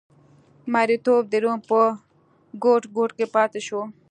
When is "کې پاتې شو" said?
3.17-3.81